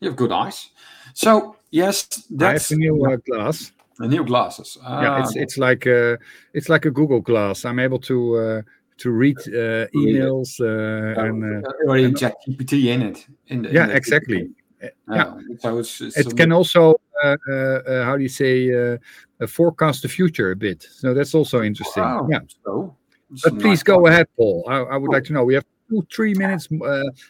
You 0.00 0.08
have 0.08 0.16
good 0.16 0.32
eyes. 0.32 0.70
So 1.14 1.56
yes, 1.70 2.06
that's 2.30 2.70
I 2.70 2.74
have 2.74 2.78
a 2.78 2.80
new 2.80 3.22
glass. 3.26 3.72
A 4.00 4.08
new 4.08 4.24
glasses. 4.24 4.76
yeah, 4.82 5.22
it's 5.22 5.36
it's 5.36 5.58
like 5.58 5.86
a 5.86 6.18
it's 6.52 6.68
like 6.68 6.84
a 6.84 6.90
Google 6.90 7.20
glass. 7.20 7.64
I'm 7.64 7.78
able 7.78 8.00
to 8.00 8.64
to 8.98 9.10
read 9.10 9.36
uh, 9.48 9.86
emails 9.94 10.60
uh, 10.60 11.20
and 11.20 11.64
uh, 11.64 11.70
or 11.86 11.96
inject 11.96 12.36
GPT 12.48 12.86
in 12.86 13.02
it. 13.02 13.26
In 13.48 13.62
the, 13.62 13.72
yeah, 13.72 13.84
in 13.84 13.90
exactly. 13.90 14.50
yeah, 15.10 15.34
so 15.58 15.78
it's, 15.78 16.00
it's 16.00 16.16
it 16.16 16.36
can 16.36 16.52
also 16.52 16.94
uh, 17.22 17.36
uh, 17.50 18.04
how 18.04 18.16
do 18.16 18.22
you 18.22 18.28
say 18.28 18.72
uh, 18.72 19.46
forecast 19.46 20.02
the 20.02 20.08
future 20.08 20.50
a 20.50 20.56
bit. 20.56 20.86
So 20.90 21.14
that's 21.14 21.34
also 21.34 21.62
interesting. 21.62 22.02
Wow. 22.02 22.28
Yeah. 22.30 22.40
So, 22.64 22.96
but 23.42 23.58
please 23.58 23.82
go 23.82 24.06
ahead, 24.06 24.26
Paul. 24.36 24.64
I, 24.68 24.76
I 24.76 24.96
would 24.96 25.10
like 25.10 25.24
to 25.24 25.32
know. 25.32 25.44
We 25.44 25.54
have 25.54 25.64
two, 25.88 26.06
three 26.12 26.34
minutes 26.34 26.68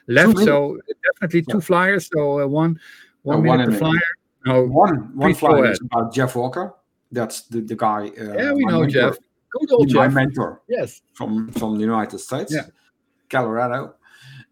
left, 0.09 0.39
so 0.39 0.79
definitely 1.13 1.43
two 1.43 1.59
yeah. 1.59 1.65
flyers. 1.65 2.11
So 2.13 2.47
one, 2.47 2.79
one 3.23 3.43
minute 3.43 3.71
one 3.71 3.79
flyer. 3.79 4.01
No, 4.47 4.65
one 4.67 5.17
one 5.17 5.35
flyer 5.35 5.71
is 5.71 5.81
about 5.81 6.13
Jeff 6.13 6.37
Walker. 6.37 6.75
That's 7.11 7.43
the 7.43 7.61
the 7.61 7.77
guy. 7.77 8.11
yeah, 8.17 8.53
we 8.53 8.65
know 8.67 8.85
Jeff. 8.87 9.17
Good 9.61 9.73
old. 9.73 9.93
My 9.95 10.09
mentor. 10.09 10.63
Yes. 10.69 11.03
From 11.15 11.49
from 11.49 11.75
the 11.77 11.81
United 11.81 12.19
States. 12.19 12.53
Yeah. 12.53 12.67
Colorado. 13.29 13.95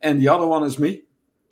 And 0.01 0.21
the 0.21 0.29
other 0.29 0.47
one 0.47 0.65
is 0.65 0.79
me. 0.79 1.03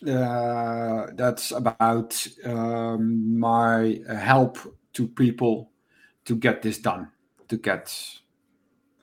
Uh, 0.07 1.07
that's 1.15 1.53
about 1.53 2.27
um, 2.45 3.39
my 3.39 4.01
help 4.09 4.59
to 4.95 5.07
people 5.07 5.71
to 6.25 6.35
get 6.35 6.63
this 6.63 6.79
done, 6.79 7.09
to 7.49 7.57
get 7.59 7.95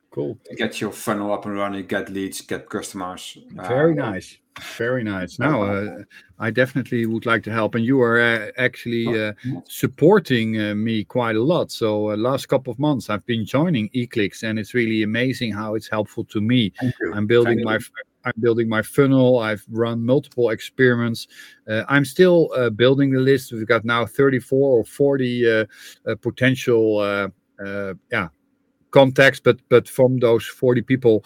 cool, 0.10 0.38
to 0.46 0.56
get 0.56 0.82
your 0.82 0.92
funnel 0.92 1.32
up 1.32 1.46
and 1.46 1.56
running, 1.56 1.86
get 1.86 2.10
leads, 2.10 2.42
get 2.42 2.68
customers. 2.68 3.38
Very 3.52 3.92
uh, 3.94 4.10
nice. 4.10 4.38
Very 4.78 5.04
nice. 5.04 5.40
Now, 5.40 5.62
uh, 5.64 5.98
I 6.40 6.52
definitely 6.52 7.06
would 7.06 7.26
like 7.26 7.44
to 7.44 7.52
help, 7.52 7.76
and 7.76 7.86
you 7.86 8.02
are 8.02 8.20
uh, 8.20 8.52
actually 8.58 9.08
uh, 9.20 9.34
supporting 9.66 10.60
uh, 10.60 10.76
me 10.76 11.04
quite 11.04 11.36
a 11.36 11.42
lot. 11.42 11.72
So, 11.72 12.12
uh, 12.12 12.18
last 12.18 12.48
couple 12.48 12.72
of 12.72 12.80
months, 12.80 13.10
I've 13.10 13.26
been 13.26 13.46
joining 13.46 13.90
eClicks, 13.90 14.44
and 14.44 14.58
it's 14.58 14.74
really 14.74 15.04
amazing 15.04 15.52
how 15.52 15.76
it's 15.76 15.88
helpful 15.88 16.24
to 16.26 16.42
me. 16.42 16.74
I'm 17.14 17.28
building 17.28 17.64
my 17.64 17.80
I'm 18.26 18.34
building 18.40 18.68
my 18.68 18.82
funnel. 18.82 19.40
I've 19.40 19.64
run 19.70 20.06
multiple 20.06 20.50
experiments. 20.50 21.28
Uh, 21.70 21.84
I'm 21.88 22.04
still 22.04 22.50
building 22.72 23.12
the 23.12 23.20
list. 23.20 23.52
We've 23.52 23.68
got 23.68 23.86
now 23.86 24.06
34 24.06 24.80
or 24.80 24.84
40 24.84 25.66
potential, 26.22 27.32
yeah, 28.12 28.28
contacts. 28.92 29.40
But 29.40 29.60
but 29.70 29.88
from 29.88 30.20
those 30.20 30.46
40 30.46 30.82
people. 30.82 31.24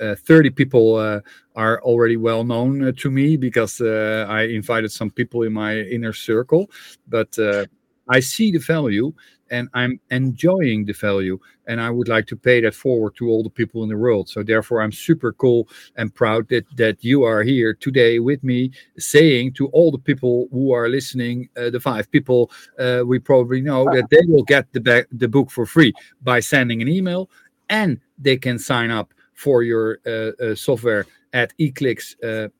Uh, 0.00 0.14
30 0.14 0.50
people 0.50 0.96
uh, 0.96 1.20
are 1.54 1.80
already 1.82 2.16
well 2.16 2.44
known 2.44 2.84
uh, 2.84 2.92
to 2.96 3.10
me 3.10 3.36
because 3.36 3.80
I 3.80 4.42
invited 4.42 4.92
some 4.92 5.10
people 5.10 5.42
in 5.42 5.52
my 5.52 5.78
inner 5.78 6.12
circle. 6.12 6.70
But 7.08 7.38
I 8.08 8.20
see 8.20 8.52
the 8.52 8.58
value 8.58 9.12
and 9.50 9.68
I'm 9.74 10.00
enjoying 10.10 10.84
the 10.84 10.92
value 10.92 11.38
and 11.66 11.80
I 11.80 11.90
would 11.90 12.08
like 12.08 12.26
to 12.28 12.36
pay 12.36 12.60
that 12.60 12.74
forward 12.74 13.14
to 13.16 13.28
all 13.28 13.42
the 13.42 13.50
people 13.50 13.82
in 13.82 13.88
the 13.88 13.96
world. 13.96 14.28
So 14.28 14.42
therefore 14.42 14.80
I'm 14.80 14.92
super 14.92 15.32
cool 15.32 15.68
and 15.96 16.14
proud 16.14 16.48
that 16.48 16.64
that 16.76 17.02
you 17.04 17.24
are 17.24 17.42
here 17.42 17.74
today 17.74 18.18
with 18.18 18.42
me 18.42 18.70
saying 18.98 19.54
to 19.54 19.66
all 19.68 19.90
the 19.90 19.98
people 19.98 20.48
who 20.52 20.72
are 20.72 20.88
listening 20.88 21.48
uh, 21.56 21.70
the 21.70 21.80
five 21.80 22.10
people 22.10 22.50
uh, 22.78 23.02
we 23.04 23.18
probably 23.18 23.60
know 23.60 23.84
that 23.84 24.10
they 24.10 24.22
will 24.26 24.44
get 24.44 24.72
the 24.72 25.06
the 25.12 25.28
book 25.28 25.50
for 25.50 25.66
free 25.66 25.92
by 26.22 26.40
sending 26.40 26.82
an 26.82 26.88
email 26.88 27.30
and 27.68 28.00
they 28.18 28.36
can 28.36 28.58
sign 28.58 28.90
up 28.90 29.12
for 29.36 29.62
your 29.62 29.98
uh, 30.06 30.32
uh, 30.42 30.54
software 30.54 31.06
at 31.32 31.52
eclicks.pro. 31.60 32.50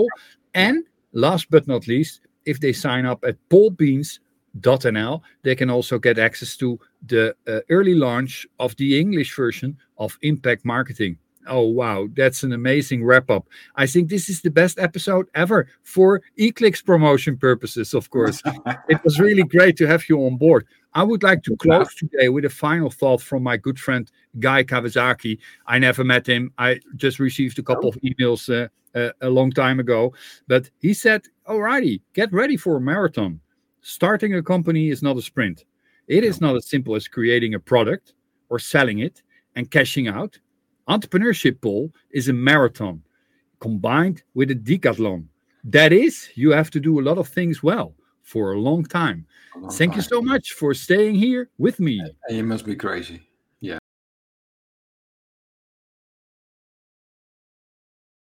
Uh, 0.00 0.06
and 0.54 0.84
last 1.12 1.50
but 1.50 1.68
not 1.68 1.86
least, 1.86 2.20
if 2.44 2.58
they 2.58 2.72
sign 2.72 3.06
up 3.06 3.24
at 3.24 3.36
paulbeans.nl, 3.48 5.20
they 5.42 5.54
can 5.54 5.70
also 5.70 5.98
get 5.98 6.18
access 6.18 6.56
to 6.56 6.80
the 7.06 7.36
uh, 7.46 7.60
early 7.68 7.94
launch 7.94 8.46
of 8.58 8.74
the 8.76 8.98
English 8.98 9.36
version 9.36 9.76
of 9.98 10.18
Impact 10.22 10.64
Marketing. 10.64 11.18
Oh, 11.48 11.66
wow. 11.66 12.08
That's 12.14 12.44
an 12.44 12.52
amazing 12.52 13.04
wrap 13.04 13.28
up. 13.28 13.48
I 13.74 13.86
think 13.86 14.08
this 14.08 14.28
is 14.28 14.42
the 14.42 14.50
best 14.50 14.78
episode 14.78 15.26
ever 15.34 15.66
for 15.82 16.22
eClicks 16.38 16.84
promotion 16.84 17.36
purposes, 17.36 17.94
of 17.94 18.10
course. 18.10 18.40
it 18.88 19.02
was 19.04 19.18
really 19.18 19.42
great 19.42 19.76
to 19.78 19.86
have 19.86 20.08
you 20.08 20.24
on 20.24 20.36
board. 20.36 20.66
I 20.94 21.02
would 21.02 21.22
like 21.22 21.42
to 21.44 21.56
close 21.56 21.94
today 21.94 22.28
with 22.28 22.44
a 22.44 22.50
final 22.50 22.90
thought 22.90 23.22
from 23.22 23.42
my 23.42 23.56
good 23.56 23.78
friend 23.78 24.10
Guy 24.38 24.62
Kawasaki. 24.62 25.38
I 25.66 25.78
never 25.78 26.04
met 26.04 26.28
him. 26.28 26.52
I 26.58 26.80
just 26.96 27.18
received 27.18 27.58
a 27.58 27.62
couple 27.62 27.88
of 27.88 27.96
emails 27.96 28.50
uh, 28.52 28.68
uh, 28.98 29.12
a 29.22 29.30
long 29.30 29.52
time 29.52 29.80
ago. 29.80 30.12
But 30.48 30.68
he 30.80 30.92
said, 30.92 31.22
Alrighty, 31.48 32.02
get 32.12 32.30
ready 32.30 32.58
for 32.58 32.76
a 32.76 32.80
marathon. 32.80 33.40
Starting 33.80 34.34
a 34.34 34.42
company 34.42 34.90
is 34.90 35.02
not 35.02 35.16
a 35.16 35.22
sprint. 35.22 35.64
It 36.08 36.24
is 36.24 36.42
not 36.42 36.56
as 36.56 36.68
simple 36.68 36.94
as 36.94 37.08
creating 37.08 37.54
a 37.54 37.58
product 37.58 38.12
or 38.50 38.58
selling 38.58 38.98
it 38.98 39.22
and 39.56 39.70
cashing 39.70 40.08
out. 40.08 40.38
Entrepreneurship, 40.88 41.60
Paul, 41.62 41.90
is 42.10 42.28
a 42.28 42.34
marathon 42.34 43.02
combined 43.60 44.24
with 44.34 44.50
a 44.50 44.54
decathlon. 44.54 45.24
That 45.64 45.92
is, 45.92 46.28
you 46.34 46.50
have 46.50 46.70
to 46.72 46.80
do 46.80 47.00
a 47.00 47.02
lot 47.02 47.16
of 47.16 47.28
things 47.28 47.62
well 47.62 47.94
for 48.22 48.52
a 48.52 48.58
long 48.58 48.84
time. 48.84 49.26
A 49.54 49.58
long 49.58 49.70
Thank 49.70 49.92
time. 49.92 49.98
you 49.98 50.02
so 50.02 50.22
much 50.22 50.52
for 50.52 50.74
staying 50.74 51.14
here 51.14 51.50
with 51.58 51.80
me. 51.80 52.02
You 52.28 52.44
must 52.44 52.64
be 52.64 52.76
crazy. 52.76 53.20